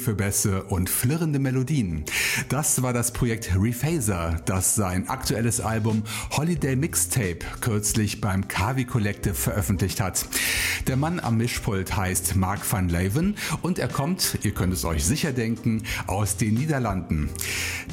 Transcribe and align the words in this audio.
Tiefe 0.00 0.14
Bässe 0.14 0.62
und 0.62 0.88
flirrende 0.88 1.38
Melodien. 1.38 2.06
Das 2.48 2.82
war 2.82 2.94
das 2.94 3.12
Projekt 3.12 3.50
Rephaser, 3.54 4.40
das 4.46 4.74
sein 4.74 5.10
aktuelles 5.10 5.60
Album 5.60 6.04
Holiday 6.30 6.74
Mixtape 6.74 7.40
kürzlich 7.60 8.22
beim 8.22 8.48
Kavi 8.48 8.86
Collective 8.86 9.34
veröffentlicht 9.34 10.00
hat. 10.00 10.24
Der 10.86 10.96
Mann 10.96 11.20
am 11.20 11.36
Mischpult 11.36 11.94
heißt 11.94 12.34
Mark 12.36 12.60
van 12.72 12.88
Leeuwen 12.88 13.36
und 13.60 13.78
er 13.78 13.88
kommt, 13.88 14.38
ihr 14.42 14.52
könnt 14.52 14.72
es 14.72 14.86
euch 14.86 15.04
sicher 15.04 15.32
denken, 15.32 15.82
aus 16.06 16.38
den 16.38 16.54
Niederlanden. 16.54 17.28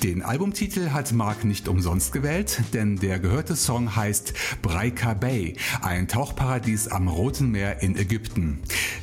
Den 0.01 0.21
Albumtitel 0.21 0.91
hat 0.91 1.11
Mark 1.11 1.43
nicht 1.43 1.67
umsonst 1.67 2.13
gewählt, 2.13 2.61
denn 2.73 2.95
der 2.95 3.19
gehörte 3.19 3.57
Song 3.57 3.97
heißt 3.97 4.33
Breika 4.61 5.13
Bay, 5.13 5.57
ein 5.81 6.07
Tauchparadies 6.07 6.87
am 6.87 7.09
Roten 7.09 7.51
Meer 7.51 7.81
in 7.81 7.97
Ägypten. 7.97 8.59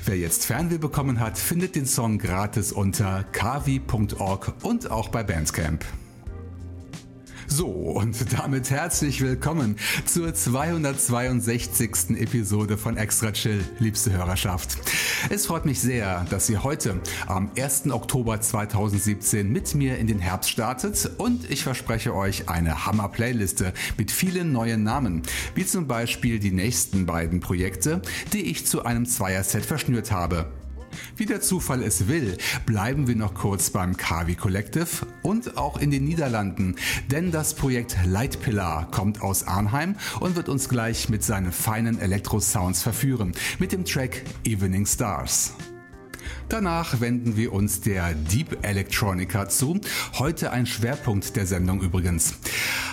Wer 0.07 0.17
jetzt 0.17 0.47
Fernweh 0.47 0.79
bekommen 0.79 1.21
hat, 1.21 1.37
findet 1.39 1.77
den 1.77 1.87
Song 1.87 2.19
gratis 2.19 2.73
unter 2.95 3.25
kavi.org 3.33 4.53
und 4.63 4.89
auch 4.89 5.09
bei 5.09 5.25
Bandcamp. 5.25 5.85
So, 7.49 7.67
und 7.67 8.17
damit 8.39 8.71
herzlich 8.71 9.21
willkommen 9.21 9.75
zur 10.05 10.33
262. 10.33 12.11
Episode 12.21 12.79
von 12.79 12.97
Extra 12.97 13.33
Chill, 13.33 13.65
liebste 13.81 14.13
Hörerschaft. 14.13 14.79
Es 15.29 15.47
freut 15.47 15.65
mich 15.65 15.81
sehr, 15.81 16.25
dass 16.31 16.49
ihr 16.49 16.63
heute 16.63 17.01
am 17.27 17.51
1. 17.59 17.91
Oktober 17.91 18.41
2017 18.41 19.51
mit 19.51 19.75
mir 19.75 19.99
in 19.99 20.07
den 20.07 20.21
Herbst 20.21 20.51
startet 20.51 21.11
und 21.19 21.51
ich 21.51 21.65
verspreche 21.65 22.15
euch 22.15 22.49
eine 22.49 22.87
Hammer-Playliste 22.87 23.73
mit 23.99 24.13
vielen 24.13 24.53
neuen 24.53 24.85
Namen, 24.85 25.23
wie 25.57 25.67
zum 25.67 25.89
Beispiel 25.89 26.39
die 26.39 26.53
nächsten 26.53 27.07
beiden 27.07 27.41
Projekte, 27.41 28.03
die 28.33 28.43
ich 28.43 28.67
zu 28.67 28.85
einem 28.85 29.05
Zweierset 29.05 29.67
verschnürt 29.67 30.13
habe. 30.13 30.47
Wie 31.17 31.27
der 31.27 31.41
Zufall 31.41 31.83
es 31.83 32.09
will, 32.09 32.37
bleiben 32.67 33.07
wir 33.07 33.17
noch 33.17 33.35
kurz 33.35 33.71
beim 33.71 33.97
Kavi 33.97 34.35
Collective 34.35 35.07
und 35.23 35.57
auch 35.57 35.79
in 35.79 35.91
den 35.91 36.05
Niederlanden, 36.05 36.77
denn 37.11 37.31
das 37.31 37.55
Projekt 37.55 37.97
Lightpillar 38.07 38.91
kommt 38.91 39.23
aus 39.23 39.47
Arnheim 39.47 39.97
und 40.21 40.37
wird 40.37 40.49
uns 40.49 40.69
gleich 40.69 41.09
mit 41.09 41.23
seinen 41.23 41.53
feinen 41.53 41.99
Elektro-Sounds 41.99 42.83
verführen, 42.83 43.33
mit 43.59 43.73
dem 43.73 43.85
Track 43.85 44.23
Evening 44.45 44.87
Stars. 44.87 45.55
Danach 46.49 47.01
wenden 47.01 47.37
wir 47.37 47.53
uns 47.53 47.81
der 47.81 48.15
Deep 48.15 48.59
Electronica 48.63 49.49
zu. 49.49 49.81
Heute 50.19 50.51
ein 50.51 50.67
Schwerpunkt 50.67 51.37
der 51.37 51.47
Sendung 51.47 51.81
übrigens. 51.81 52.35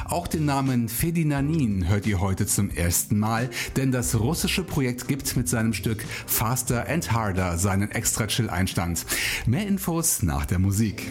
Auch 0.05 0.27
den 0.27 0.45
Namen 0.45 0.89
Fedinanin 0.89 1.87
hört 1.87 2.05
ihr 2.05 2.19
heute 2.19 2.45
zum 2.45 2.69
ersten 2.69 3.17
Mal, 3.17 3.49
denn 3.77 3.91
das 3.91 4.19
russische 4.19 4.63
Projekt 4.63 5.07
gibt 5.07 5.35
mit 5.37 5.47
seinem 5.47 5.73
Stück 5.73 6.03
Faster 6.25 6.87
and 6.89 7.11
Harder 7.11 7.57
seinen 7.57 7.91
extra 7.91 8.27
chill 8.27 8.49
Einstand. 8.49 9.05
Mehr 9.45 9.67
Infos 9.67 10.21
nach 10.21 10.45
der 10.45 10.59
Musik. 10.59 11.07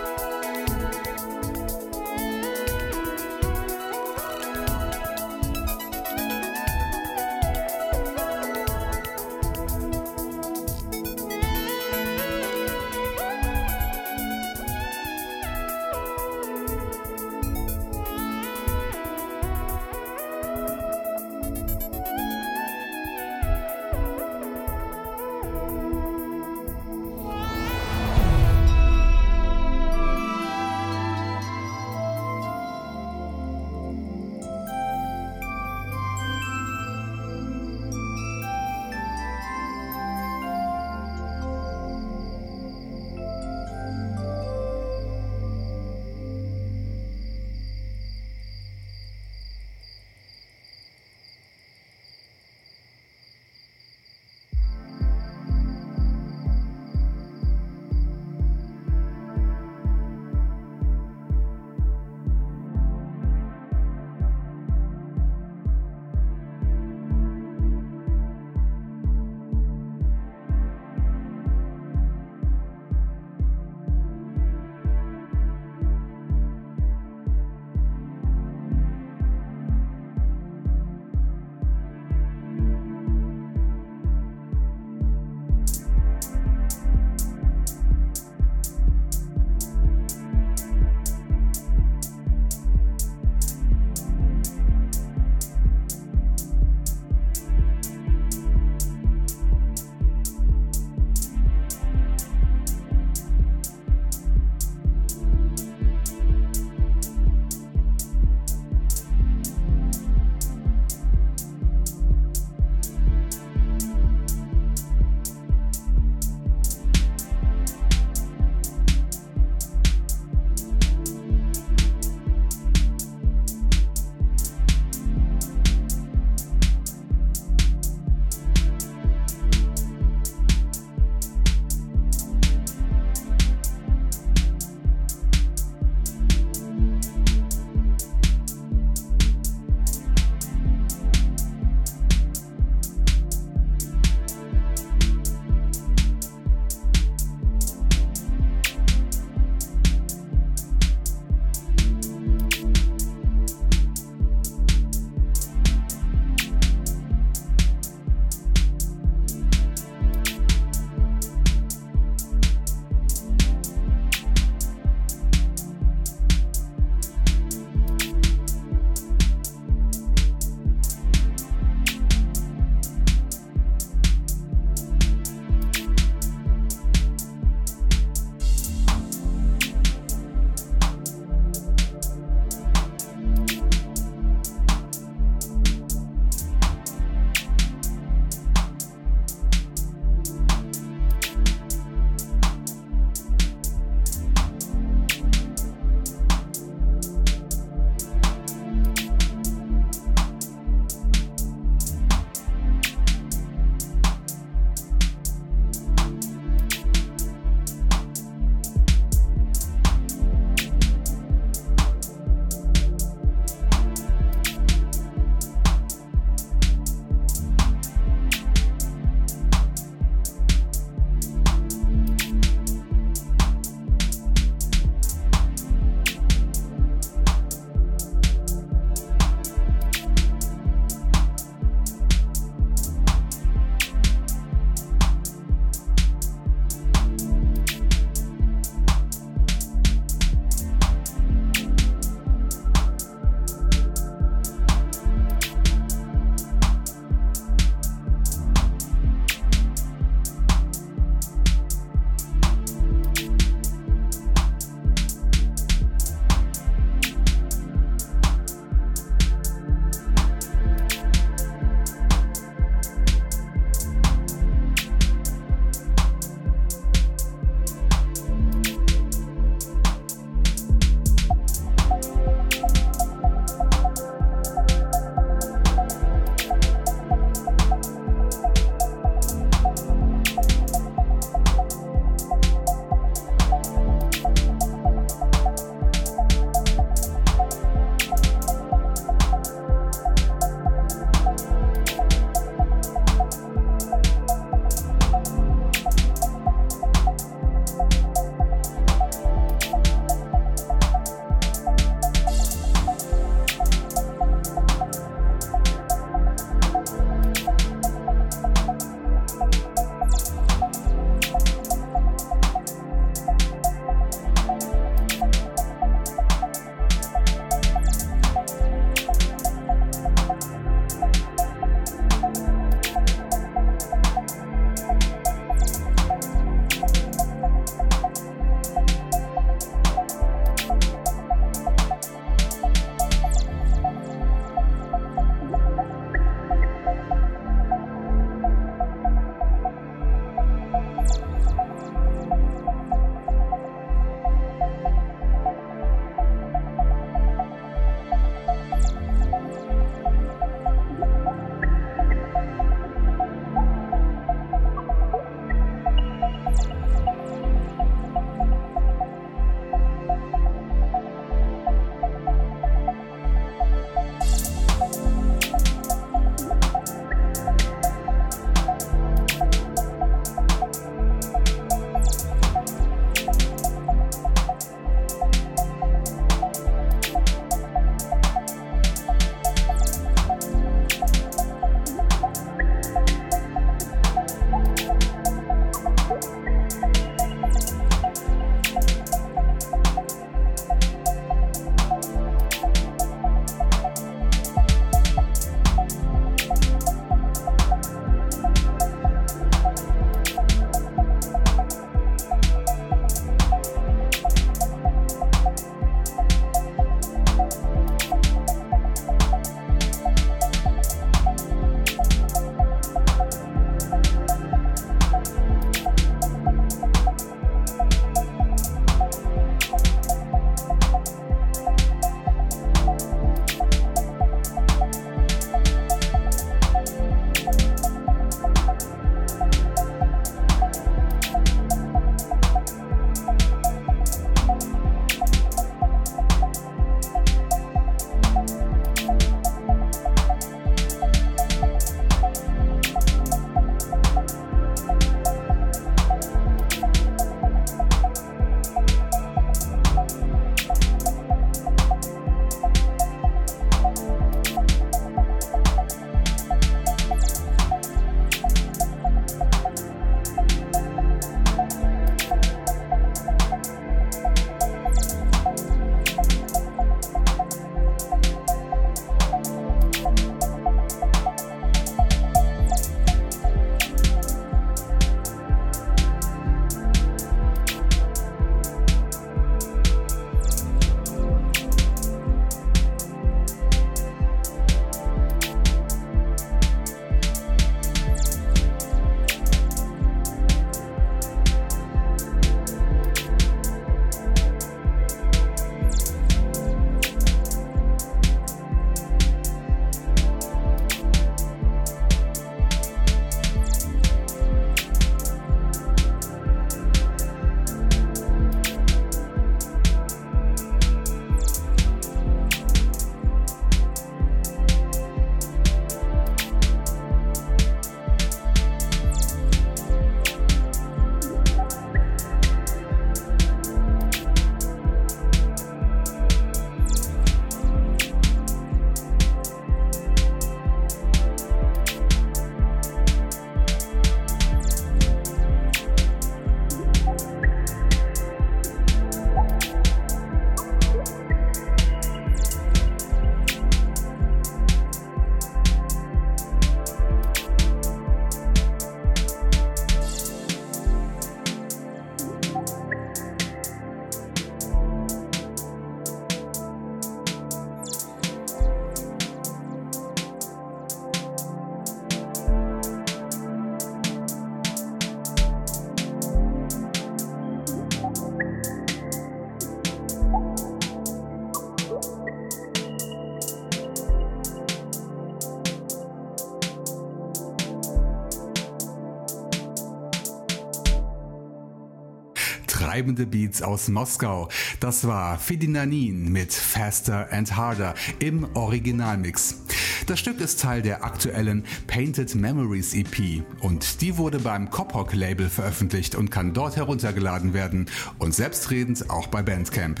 Treibende 582.96 583.26
Beats 583.26 583.60
aus 583.60 583.88
Moskau. 583.88 584.48
Das 584.80 585.06
war 585.06 585.38
Fidinanin 585.38 586.32
mit 586.32 586.50
Faster 586.50 587.30
and 587.30 587.54
Harder 587.54 587.94
im 588.20 588.46
Originalmix. 588.54 589.60
Das 590.06 590.18
Stück 590.18 590.40
ist 590.40 590.60
Teil 590.60 590.80
der 590.80 591.04
aktuellen 591.04 591.64
Painted 591.88 592.34
Memories 592.34 592.94
EP 592.94 593.42
und 593.60 594.00
die 594.00 594.16
wurde 594.16 594.38
beim 594.38 594.70
Kopok 594.70 595.12
Label 595.12 595.50
veröffentlicht 595.50 596.14
und 596.14 596.30
kann 596.30 596.54
dort 596.54 596.76
heruntergeladen 596.76 597.52
werden 597.52 597.84
und 598.18 598.34
selbstredend 598.34 599.10
auch 599.10 599.26
bei 599.26 599.42
Bandcamp. 599.42 600.00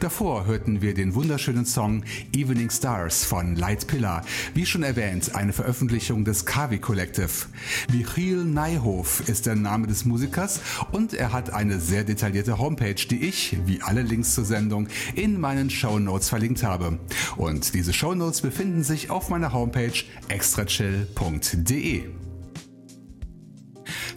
Davor 0.00 0.46
hörten 0.46 0.80
wir 0.80 0.94
den 0.94 1.14
wunderschönen 1.14 1.66
Song 1.66 2.04
Evening 2.32 2.70
Stars 2.70 3.24
von 3.24 3.56
Light 3.56 3.86
Pillar, 3.86 4.24
wie 4.54 4.64
schon 4.64 4.82
erwähnt, 4.82 5.34
eine 5.34 5.52
Veröffentlichung 5.52 6.24
des 6.24 6.46
Kavi 6.46 6.78
Collective. 6.78 7.28
Michiel 7.92 8.44
Neihof 8.44 9.28
ist 9.28 9.46
der 9.46 9.56
Name 9.56 9.86
des 9.86 10.04
Musikers 10.04 10.60
und 10.92 11.12
er 11.12 11.32
hat 11.32 11.52
eine 11.52 11.80
sehr 11.80 12.04
detaillierte 12.04 12.58
Homepage, 12.58 12.94
die 12.94 13.24
ich, 13.24 13.58
wie 13.66 13.82
alle 13.82 14.02
Links 14.02 14.34
zur 14.34 14.44
Sendung, 14.44 14.88
in 15.14 15.38
meinen 15.38 15.70
Show 15.70 15.98
Notes 15.98 16.28
verlinkt 16.28 16.62
habe. 16.62 16.98
Und 17.36 17.74
diese 17.74 17.92
Show 17.92 18.14
Notes 18.14 18.40
befinden 18.40 18.82
sich 18.82 19.10
auf 19.10 19.28
meiner 19.28 19.52
Homepage 19.52 19.92
extrachill.de. 20.28 22.04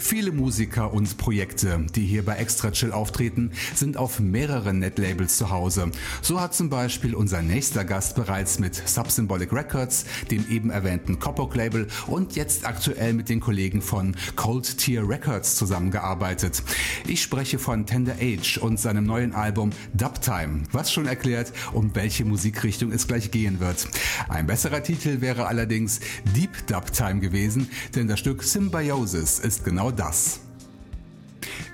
Viele 0.05 0.33
Musiker 0.33 0.93
und 0.93 1.17
Projekte, 1.17 1.85
die 1.95 2.05
hier 2.05 2.25
bei 2.25 2.35
Extra 2.35 2.71
Chill 2.71 2.91
auftreten, 2.91 3.51
sind 3.73 3.95
auf 3.95 4.19
mehreren 4.19 4.79
Netlabels 4.79 5.37
zu 5.37 5.49
Hause. 5.49 5.91
So 6.21 6.41
hat 6.41 6.53
zum 6.53 6.69
Beispiel 6.69 7.15
unser 7.15 7.41
nächster 7.41 7.85
Gast 7.85 8.17
bereits 8.17 8.59
mit 8.59 8.75
Subsymbolic 8.75 9.53
Records, 9.53 10.03
dem 10.29 10.45
eben 10.49 10.71
erwähnten 10.71 11.19
Coppock 11.19 11.55
Label 11.55 11.87
und 12.07 12.35
jetzt 12.35 12.67
aktuell 12.67 13.13
mit 13.13 13.29
den 13.29 13.39
Kollegen 13.39 13.81
von 13.81 14.13
Cold 14.35 14.77
Tier 14.77 15.07
Records 15.07 15.55
zusammengearbeitet. 15.55 16.61
Ich 17.07 17.21
spreche 17.21 17.57
von 17.57 17.85
Tender 17.85 18.17
Age 18.19 18.57
und 18.57 18.81
seinem 18.81 19.05
neuen 19.05 19.33
Album 19.33 19.69
Dubtime, 19.93 20.63
was 20.73 20.91
schon 20.91 21.07
erklärt, 21.07 21.53
um 21.71 21.95
welche 21.95 22.25
Musikrichtung 22.25 22.91
es 22.91 23.07
gleich 23.07 23.31
gehen 23.31 23.61
wird. 23.61 23.87
Ein 24.27 24.47
besserer 24.47 24.83
Titel 24.83 25.21
wäre 25.21 25.47
allerdings 25.47 26.01
Deep 26.35 26.67
Dubtime 26.67 27.21
gewesen, 27.21 27.69
denn 27.95 28.09
das 28.09 28.19
Stück 28.19 28.43
Symbiosis 28.43 29.39
ist 29.39 29.63
genau 29.63 29.92
das. 29.93 30.41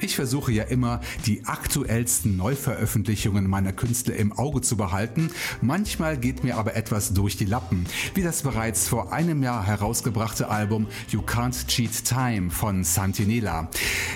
Ich 0.01 0.15
versuche 0.15 0.51
ja 0.51 0.63
immer, 0.63 1.01
die 1.25 1.45
aktuellsten 1.45 2.38
Neuveröffentlichungen 2.38 3.47
meiner 3.47 3.73
Künstler 3.73 4.15
im 4.15 4.32
Auge 4.32 4.62
zu 4.62 4.77
behalten. 4.77 5.29
Manchmal 5.62 6.17
geht 6.17 6.43
mir 6.43 6.58
aber 6.58 6.75
etwas 6.75 7.13
durch 7.13 7.36
die 7.36 7.45
Lappen, 7.45 7.86
wie 8.13 8.23
das 8.23 8.43
bereits 8.43 8.88
vor 8.88 9.12
einem 9.12 9.43
Jahr 9.43 9.65
herausgebrachte 9.65 10.49
Album 10.49 10.88
You 11.10 11.21
Can't 11.21 11.67
Cheat 11.67 12.05
Time 12.05 12.49
von 12.49 12.84
Santinela. 12.84 13.69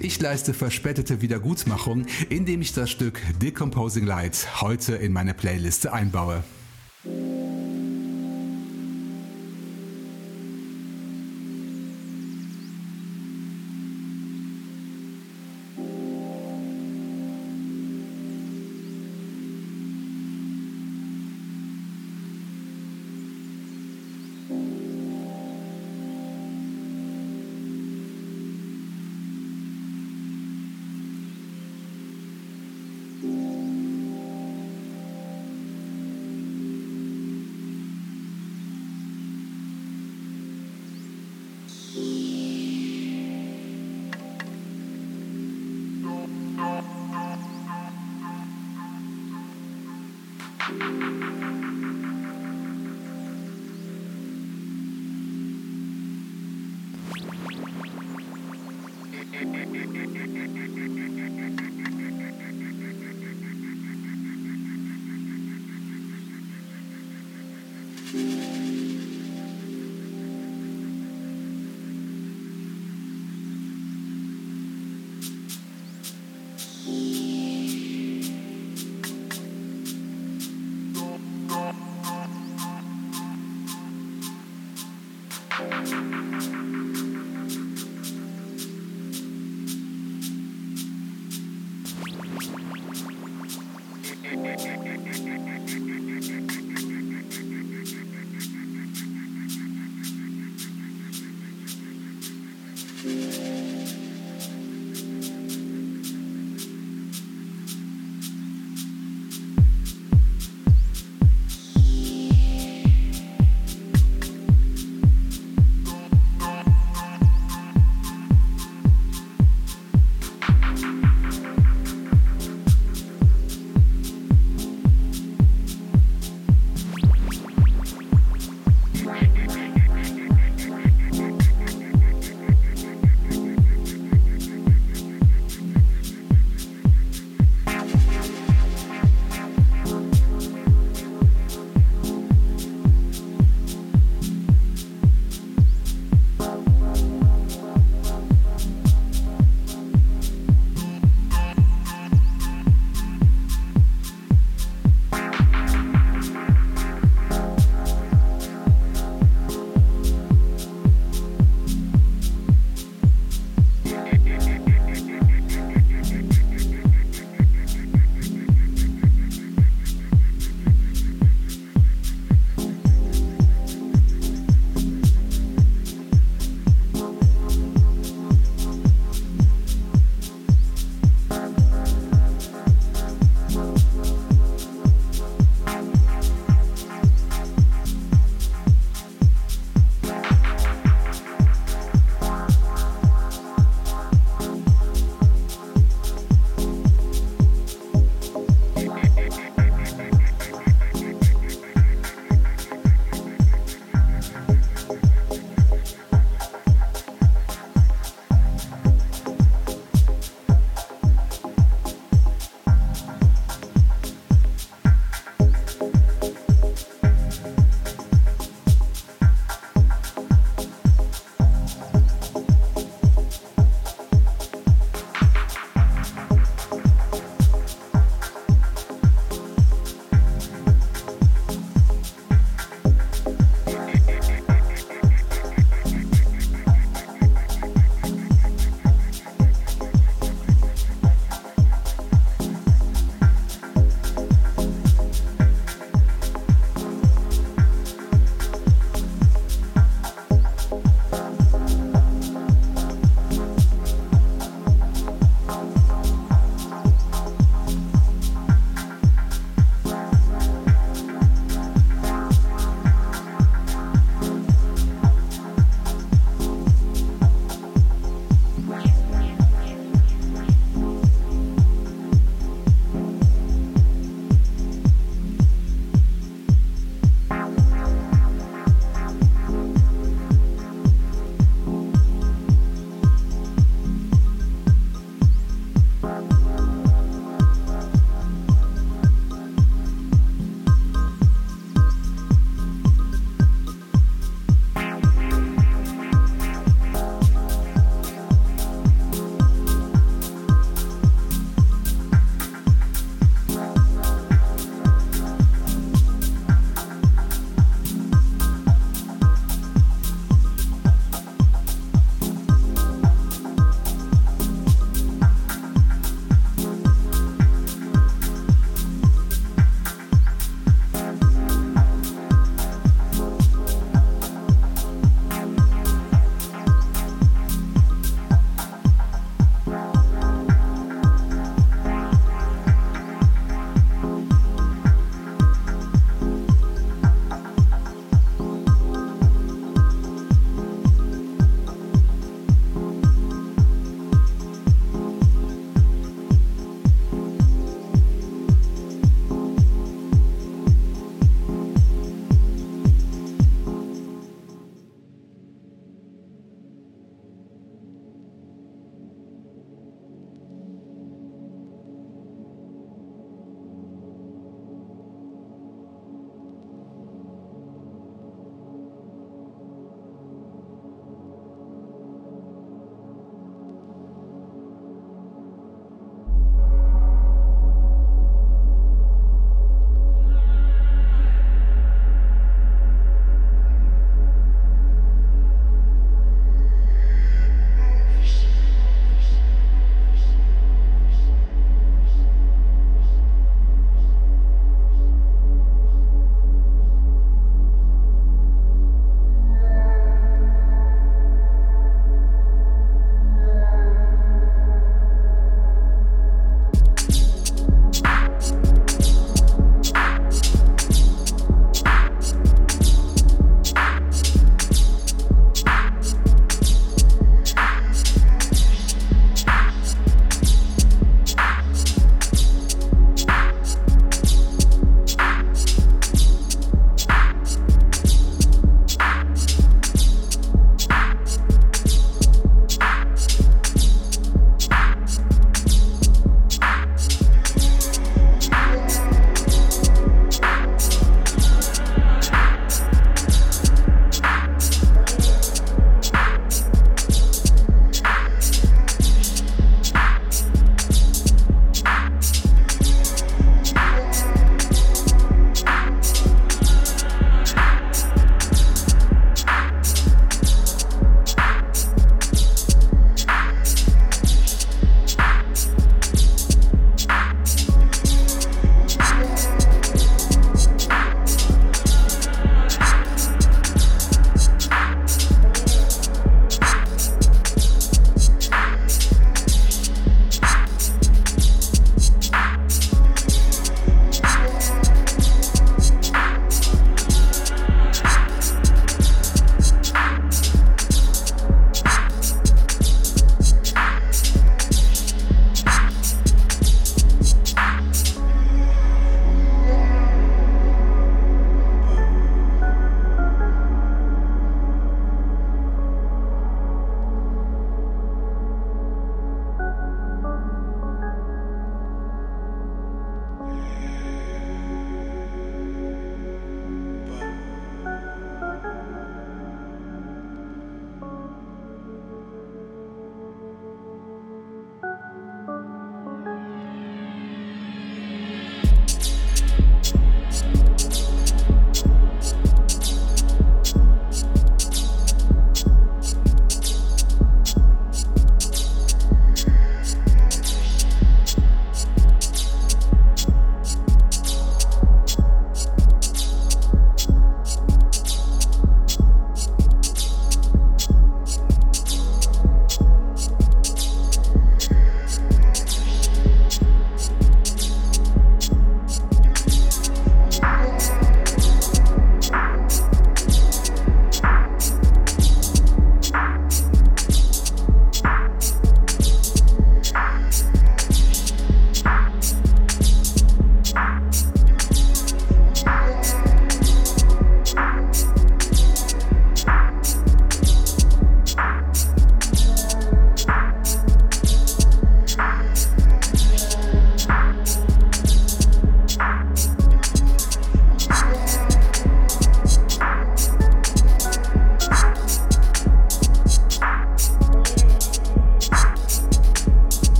Ich 0.00 0.20
leiste 0.20 0.52
verspätete 0.52 1.22
Wiedergutmachung, 1.22 2.06
indem 2.28 2.60
ich 2.60 2.74
das 2.74 2.90
Stück 2.90 3.20
Decomposing 3.40 4.04
Light 4.04 4.60
heute 4.60 4.96
in 4.96 5.12
meine 5.12 5.34
Playliste 5.34 5.92
einbaue. 5.92 6.44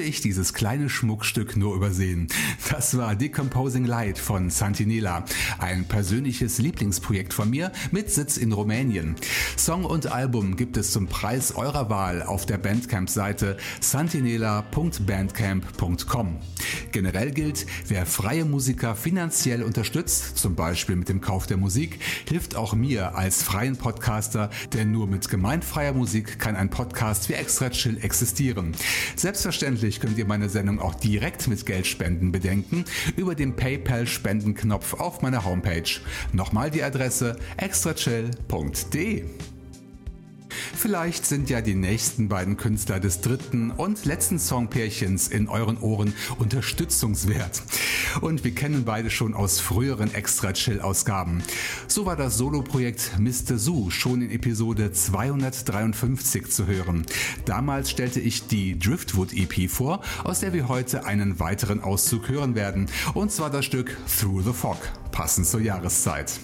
Konnte 0.00 0.08
ich 0.08 0.22
dieses 0.22 0.54
kleine 0.54 0.88
Schmuckstück 0.88 1.58
nur 1.58 1.74
übersehen? 1.74 2.28
Das 2.70 2.96
war 2.96 3.14
Decomposing 3.14 3.84
Light 3.84 4.18
von 4.18 4.48
Santinela, 4.48 5.26
ein 5.58 5.84
persönliches 5.84 6.56
Lieblingsprojekt 6.56 7.34
von 7.34 7.50
mir 7.50 7.70
mit 7.90 8.10
Sitz 8.10 8.38
in 8.38 8.52
Rumänien. 8.52 9.16
Song 9.58 9.84
und 9.84 10.10
Album 10.10 10.56
gibt 10.56 10.78
es 10.78 10.92
zum 10.92 11.06
Preis 11.06 11.54
eurer 11.54 11.90
Wahl 11.90 12.22
auf 12.22 12.46
der 12.46 12.56
Bandcamp-Seite 12.56 13.58
santinela.bandcamp.com. 13.80 16.38
Generell 16.92 17.30
gilt, 17.30 17.66
wer 17.88 18.06
freie 18.06 18.44
Musiker 18.44 18.96
finanziell 18.96 19.62
unterstützt, 19.62 20.38
zum 20.38 20.54
Beispiel 20.54 20.96
mit 20.96 21.08
dem 21.08 21.20
Kauf 21.20 21.46
der 21.46 21.56
Musik, 21.56 21.98
hilft 22.28 22.56
auch 22.56 22.74
mir 22.74 23.16
als 23.16 23.42
freien 23.42 23.76
Podcaster, 23.76 24.50
denn 24.72 24.90
nur 24.90 25.06
mit 25.06 25.28
gemeinfreier 25.28 25.92
Musik 25.92 26.38
kann 26.38 26.56
ein 26.56 26.70
Podcast 26.70 27.28
wie 27.28 27.34
Extra 27.34 27.70
Chill 27.70 27.98
existieren. 28.02 28.74
Selbstverständlich 29.16 30.00
könnt 30.00 30.18
ihr 30.18 30.26
meine 30.26 30.48
Sendung 30.48 30.80
auch 30.80 30.94
direkt 30.94 31.48
mit 31.48 31.64
Geldspenden 31.66 32.32
bedenken 32.32 32.84
über 33.16 33.34
den 33.34 33.54
PayPal-Spendenknopf 33.54 34.94
auf 34.94 35.22
meiner 35.22 35.44
Homepage. 35.44 35.90
Nochmal 36.32 36.70
die 36.70 36.82
Adresse 36.82 37.36
extrachill.de. 37.56 39.24
Vielleicht 40.80 41.26
sind 41.26 41.50
ja 41.50 41.60
die 41.60 41.74
nächsten 41.74 42.28
beiden 42.28 42.56
Künstler 42.56 43.00
des 43.00 43.20
dritten 43.20 43.70
und 43.70 44.06
letzten 44.06 44.38
Songpärchens 44.38 45.28
in 45.28 45.46
euren 45.46 45.76
Ohren 45.76 46.14
unterstützungswert. 46.38 47.62
Und 48.22 48.44
wir 48.44 48.54
kennen 48.54 48.86
beide 48.86 49.10
schon 49.10 49.34
aus 49.34 49.60
früheren 49.60 50.14
Extra 50.14 50.54
Chill 50.54 50.80
Ausgaben. 50.80 51.42
So 51.86 52.06
war 52.06 52.16
das 52.16 52.38
Soloprojekt 52.38 53.18
Mr. 53.18 53.58
Zoo 53.58 53.90
schon 53.90 54.22
in 54.22 54.30
Episode 54.30 54.90
253 54.90 56.50
zu 56.50 56.66
hören. 56.66 57.04
Damals 57.44 57.90
stellte 57.90 58.20
ich 58.20 58.46
die 58.46 58.78
Driftwood 58.78 59.34
EP 59.34 59.68
vor, 59.68 60.00
aus 60.24 60.40
der 60.40 60.54
wir 60.54 60.68
heute 60.68 61.04
einen 61.04 61.38
weiteren 61.40 61.80
Auszug 61.80 62.30
hören 62.30 62.54
werden. 62.54 62.86
Und 63.12 63.30
zwar 63.30 63.50
das 63.50 63.66
Stück 63.66 63.98
Through 64.18 64.44
the 64.44 64.52
Fog, 64.54 64.78
passend 65.12 65.46
zur 65.46 65.60
Jahreszeit. 65.60 66.40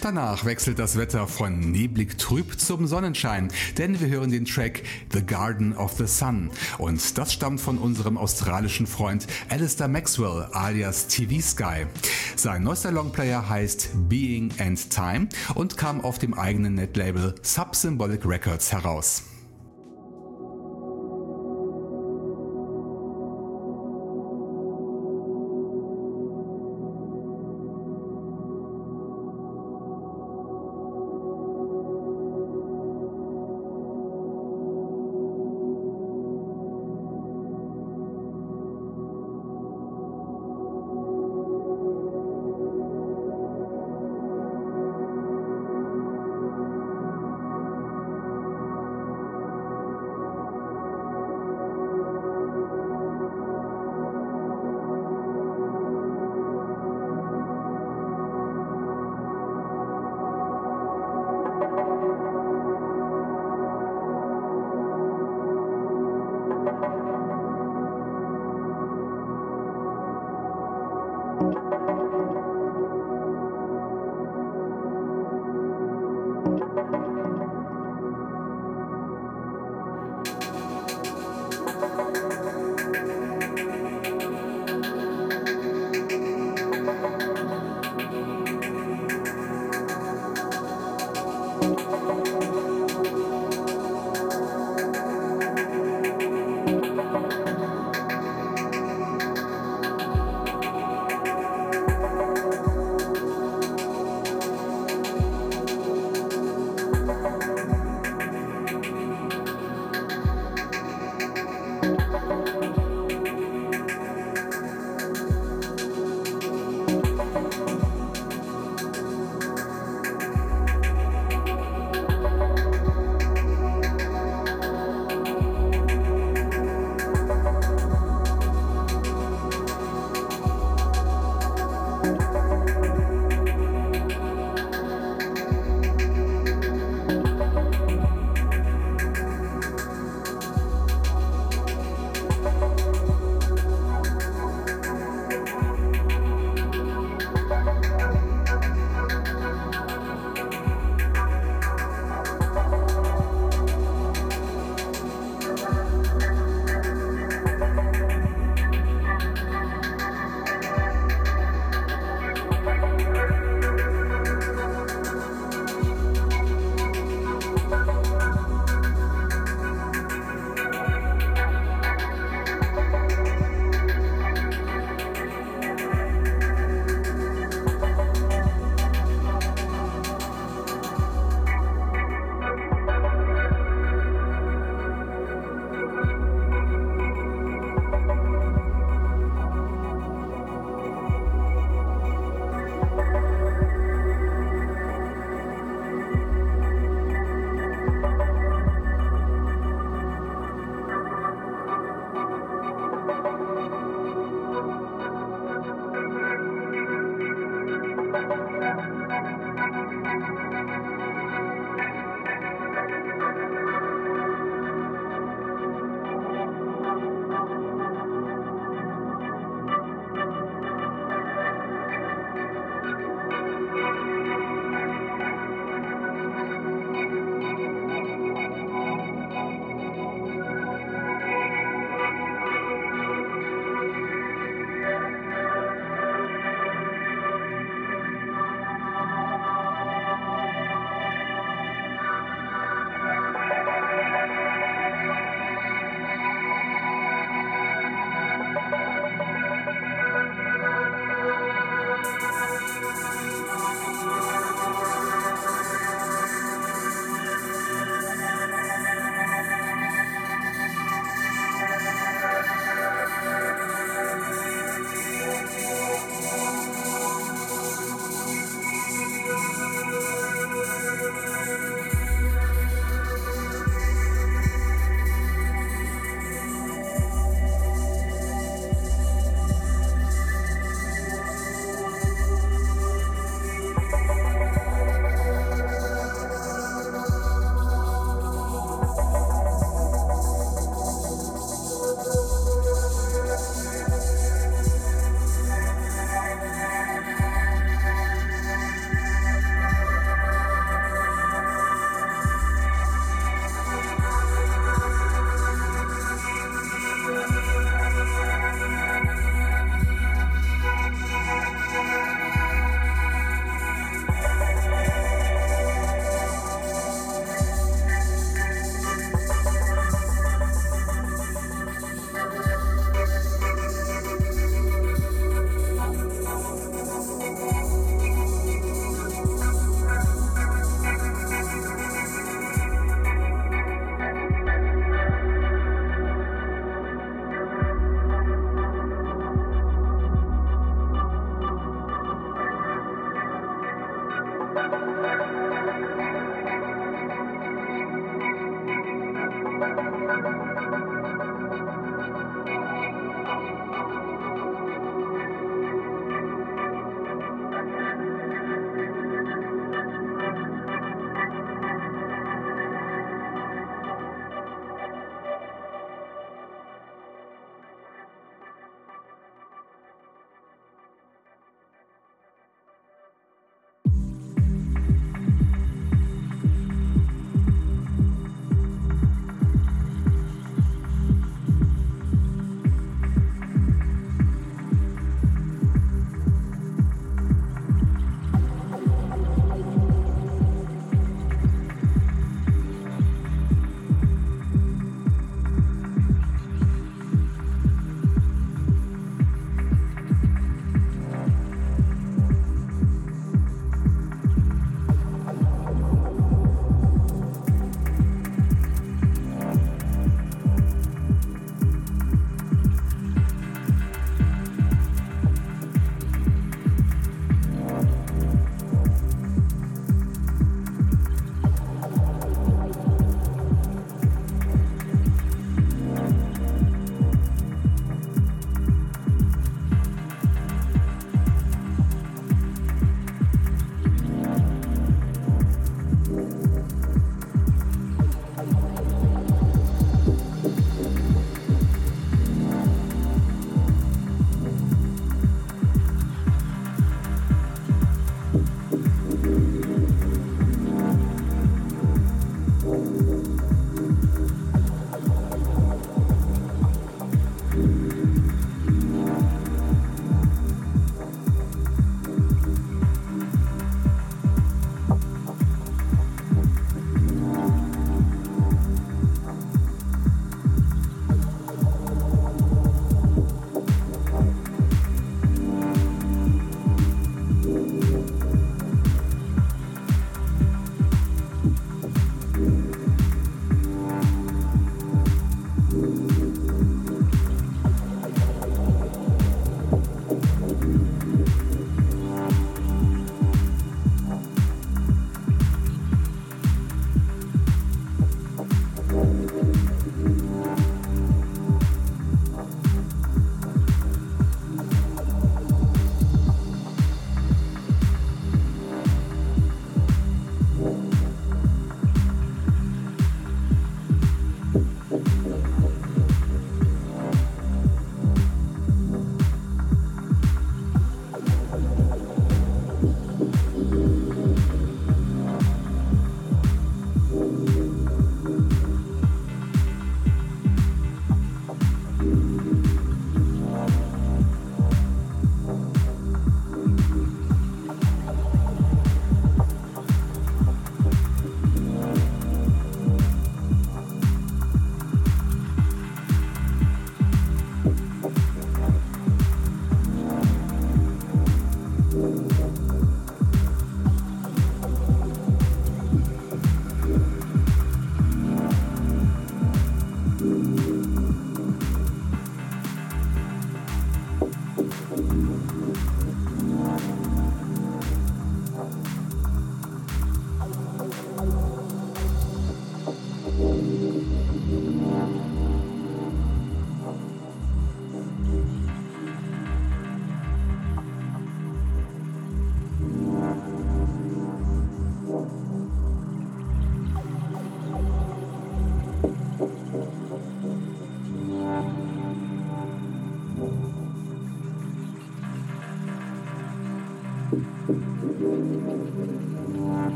Danach 0.00 0.44
wechselt 0.44 0.78
das 0.78 0.96
Wetter 0.96 1.26
von 1.26 1.58
neblig 1.58 2.18
trüb 2.18 2.60
zum 2.60 2.86
Sonnenschein, 2.86 3.48
denn 3.78 3.98
wir 3.98 4.08
hören 4.08 4.30
den 4.30 4.44
Track 4.44 4.82
The 5.12 5.24
Garden 5.24 5.76
of 5.76 5.92
the 5.98 6.06
Sun 6.06 6.50
und 6.78 7.18
das 7.18 7.32
stammt 7.32 7.60
von 7.60 7.78
unserem 7.78 8.18
australischen 8.18 8.86
Freund 8.86 9.26
Alistair 9.48 9.88
Maxwell 9.88 10.48
alias 10.52 11.06
TV 11.08 11.40
Sky. 11.40 11.86
Sein 12.36 12.62
neuester 12.62 12.92
Longplayer 12.92 13.48
heißt 13.48 13.90
Being 14.08 14.52
and 14.58 14.90
Time 14.90 15.28
und 15.54 15.76
kam 15.76 16.02
auf 16.02 16.18
dem 16.18 16.34
eigenen 16.34 16.74
Netlabel 16.74 17.34
Subsymbolic 17.42 18.26
Records 18.26 18.72
heraus. 18.72 19.22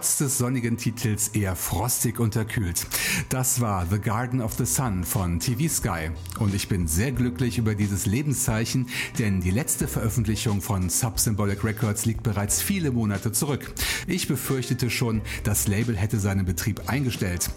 Trotz 0.00 0.16
des 0.16 0.38
sonnigen 0.38 0.78
Titels 0.78 1.28
eher 1.28 1.54
frostig 1.54 2.20
unterkühlt. 2.20 2.86
Das 3.28 3.60
war 3.60 3.86
The 3.90 3.98
Garden 3.98 4.40
of 4.40 4.54
the 4.54 4.64
Sun 4.64 5.04
von 5.04 5.40
TV 5.40 5.68
Sky 5.68 6.10
und 6.38 6.54
ich 6.54 6.68
bin 6.68 6.86
sehr 6.86 7.12
glücklich 7.12 7.58
über 7.58 7.74
dieses 7.74 8.06
Lebenszeichen, 8.06 8.88
denn 9.18 9.42
die 9.42 9.50
letzte 9.50 9.86
Veröffentlichung 9.86 10.62
von 10.62 10.88
Subsymbolic 10.88 11.62
Records 11.64 12.06
liegt 12.06 12.22
bereits 12.22 12.62
viele 12.62 12.92
Monate 12.92 13.30
zurück. 13.32 13.74
Ich 14.06 14.26
befürchtete 14.26 14.88
schon, 14.88 15.20
das 15.44 15.68
Label 15.68 15.94
hätte 15.94 16.18
seinen 16.18 16.46
Betrieb 16.46 16.88
eingestellt. 16.88 17.50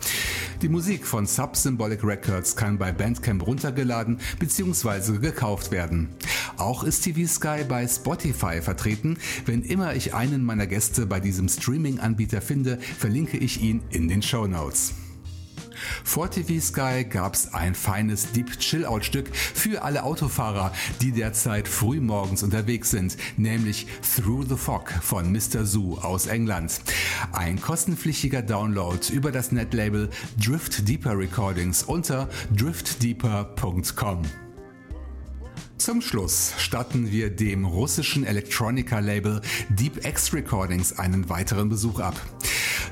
Die 0.62 0.70
Musik 0.70 1.06
von 1.06 1.26
Subsymbolic 1.26 2.04
Records 2.04 2.58
kann 2.58 2.78
bei 2.78 2.92
Bandcamp 2.92 3.48
runtergeladen 3.48 4.20
bzw. 4.40 5.20
gekauft 5.20 5.72
werden. 5.72 6.10
Auch 6.58 6.84
ist 6.84 7.02
TV 7.02 7.28
Sky 7.28 7.64
bei 7.68 7.88
Spotify 7.88 8.62
vertreten. 8.62 9.18
Wenn 9.46 9.64
immer 9.64 9.96
ich 9.96 10.14
einen 10.14 10.44
meiner 10.44 10.68
Gäste 10.68 11.06
bei 11.06 11.20
diesem 11.20 11.50
Streaming-Anbieter 11.50 12.33
finde, 12.42 12.80
verlinke 12.80 13.38
ich 13.38 13.62
ihn 13.62 13.82
in 13.90 14.08
den 14.08 14.22
Show 14.22 14.48
Notes. 14.48 14.94
Vor 16.04 16.30
TV 16.30 16.60
Sky 16.62 17.04
gab's 17.04 17.54
ein 17.54 17.76
feines 17.76 18.32
Deep 18.32 18.60
Chill 18.60 18.86
Out 18.86 19.06
Stück 19.06 19.36
für 19.36 19.84
alle 19.84 20.04
Autofahrer, 20.04 20.72
die 21.02 21.12
derzeit 21.12 21.68
früh 21.68 22.00
morgens 22.00 22.44
unterwegs 22.44 22.92
sind, 22.92 23.18
nämlich 23.38 23.88
Through 24.16 24.46
the 24.50 24.56
Fog 24.56 24.92
von 25.02 25.32
Mr. 25.32 25.66
Zoo 25.66 25.98
aus 25.98 26.28
England. 26.28 26.82
Ein 27.32 27.60
kostenpflichtiger 27.60 28.42
Download 28.42 29.00
über 29.12 29.32
das 29.32 29.52
Netlabel 29.52 30.10
Drift 30.44 30.88
Deeper 30.88 31.18
Recordings 31.18 31.84
unter 31.84 32.30
driftdeeper.com. 32.56 34.43
Zum 35.78 36.02
Schluss 36.02 36.54
statten 36.58 37.12
wir 37.12 37.30
dem 37.30 37.66
russischen 37.66 38.26
Electronica-Label 38.26 39.42
Deep 39.70 40.06
X 40.06 40.32
Recordings 40.32 40.98
einen 40.98 41.30
weiteren 41.30 41.68
Besuch 41.68 42.00
ab. 42.00 42.16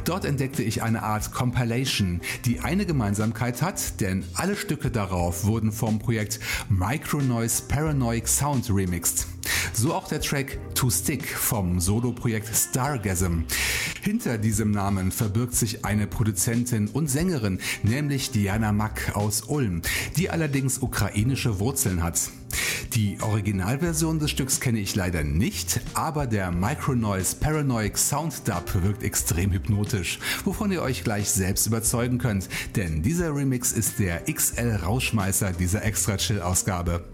Dort 0.03 0.25
entdeckte 0.25 0.63
ich 0.63 0.81
eine 0.81 1.03
Art 1.03 1.31
Compilation, 1.31 2.21
die 2.45 2.59
eine 2.59 2.85
Gemeinsamkeit 2.85 3.61
hat, 3.61 4.01
denn 4.01 4.25
alle 4.33 4.55
Stücke 4.55 4.89
darauf 4.89 5.45
wurden 5.45 5.71
vom 5.71 5.99
Projekt 5.99 6.39
Micronoise 6.69 7.63
Paranoid 7.67 8.27
Sound 8.27 8.69
remixed. 8.69 9.27
So 9.73 9.93
auch 9.93 10.07
der 10.07 10.21
Track 10.21 10.59
To 10.75 10.89
Stick 10.89 11.27
vom 11.27 11.79
Solo-Projekt 11.79 12.55
Stargasm. 12.55 13.41
Hinter 14.01 14.37
diesem 14.37 14.71
Namen 14.71 15.11
verbirgt 15.11 15.55
sich 15.55 15.85
eine 15.85 16.07
Produzentin 16.07 16.87
und 16.87 17.09
Sängerin, 17.09 17.59
nämlich 17.83 18.31
Diana 18.31 18.71
Mack 18.71 19.15
aus 19.15 19.43
Ulm, 19.43 19.81
die 20.17 20.29
allerdings 20.29 20.79
ukrainische 20.79 21.59
Wurzeln 21.59 22.03
hat. 22.03 22.19
Die 22.93 23.17
Originalversion 23.21 24.19
des 24.19 24.31
Stücks 24.31 24.59
kenne 24.59 24.79
ich 24.79 24.95
leider 24.95 25.23
nicht, 25.23 25.79
aber 25.93 26.27
der 26.27 26.51
Micronoise 26.51 27.37
Paranoid 27.37 27.97
Sound 27.97 28.47
Dub 28.47 28.83
wirkt 28.83 29.03
extrem 29.03 29.51
hypnotisch, 29.51 30.19
wovon 30.43 30.71
ihr 30.71 30.81
euch 30.81 31.03
gleich 31.03 31.29
selbst 31.29 31.67
überzeugen 31.67 32.17
könnt, 32.17 32.49
denn 32.75 33.01
dieser 33.01 33.33
Remix 33.33 33.71
ist 33.71 33.99
der 33.99 34.25
XL 34.25 34.79
Rauschmeißer 34.83 35.53
dieser 35.53 35.85
Extra 35.85 36.17
Chill 36.17 36.41
Ausgabe. 36.41 37.05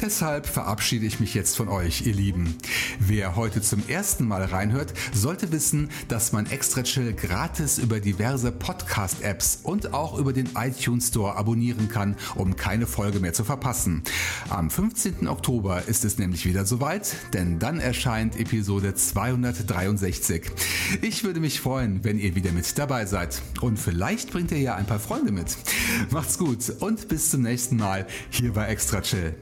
Deshalb 0.00 0.46
verabschiede 0.46 1.06
ich 1.06 1.20
mich 1.20 1.34
jetzt 1.34 1.56
von 1.56 1.68
euch, 1.68 2.06
ihr 2.06 2.14
Lieben. 2.14 2.56
Wer 2.98 3.36
heute 3.36 3.62
zum 3.62 3.82
ersten 3.88 4.26
Mal 4.26 4.44
reinhört, 4.44 4.94
sollte 5.12 5.52
wissen, 5.52 5.90
dass 6.08 6.32
man 6.32 6.46
Extra 6.46 6.82
Chill 6.82 7.12
gratis 7.12 7.78
über 7.78 8.00
diverse 8.00 8.52
Podcast-Apps 8.52 9.60
und 9.62 9.92
auch 9.94 10.18
über 10.18 10.32
den 10.32 10.50
iTunes 10.56 11.08
Store 11.08 11.36
abonnieren 11.36 11.88
kann, 11.88 12.16
um 12.34 12.56
keine 12.56 12.86
Folge 12.86 13.20
mehr 13.20 13.32
zu 13.32 13.44
verpassen. 13.44 14.02
Am 14.48 14.70
15. 14.70 15.28
Oktober 15.28 15.82
ist 15.86 16.04
es 16.04 16.18
nämlich 16.18 16.46
wieder 16.46 16.64
soweit, 16.66 17.14
denn 17.32 17.58
dann 17.58 17.80
erscheint 17.80 18.38
Episode 18.38 18.94
263. 18.94 20.50
Ich 21.02 21.24
würde 21.24 21.40
mich 21.40 21.60
freuen, 21.60 22.04
wenn 22.04 22.18
ihr 22.18 22.34
wieder 22.34 22.52
mit 22.52 22.78
dabei 22.78 23.06
seid. 23.06 23.42
Und 23.60 23.78
vielleicht 23.78 24.32
bringt 24.32 24.50
ihr 24.50 24.60
ja 24.60 24.74
ein 24.74 24.86
paar 24.86 25.00
Freunde 25.00 25.32
mit. 25.32 25.56
Macht's 26.10 26.38
gut 26.38 26.70
und 26.80 27.08
bis 27.08 27.30
zum 27.30 27.42
nächsten 27.42 27.76
Mal 27.76 28.06
hier 28.30 28.52
bei 28.52 28.66
Extra 28.66 29.00
Chill. 29.00 29.34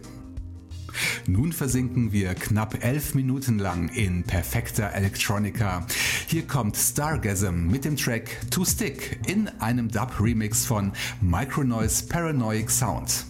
Nun 1.27 1.53
versinken 1.53 2.13
wir 2.13 2.35
knapp 2.35 2.85
elf 2.85 3.15
Minuten 3.15 3.59
lang 3.59 3.89
in 3.89 4.23
perfekter 4.25 4.93
Electronica. 4.93 5.87
Hier 6.27 6.47
kommt 6.47 6.77
Stargasm 6.77 7.69
mit 7.71 7.85
dem 7.85 7.97
Track 7.97 8.39
To 8.51 8.65
Stick 8.65 9.19
in 9.27 9.49
einem 9.61 9.89
Dub-Remix 9.89 10.67
von 10.67 10.93
Micronoise 11.21 12.07
Paranoid 12.07 12.71
Sound. 12.71 13.25